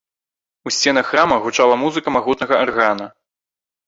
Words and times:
У 0.69 0.71
сценах 0.77 1.11
храма 1.11 1.37
гучала 1.43 1.75
музыка 1.81 2.13
магутнага 2.15 2.57
аргана. 2.65 3.07